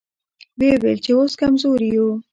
ويې 0.59 0.75
ويل 0.81 0.99
چې 1.05 1.11
اوس 1.17 1.33
کمزوري 1.41 1.89
يو. 1.95 2.07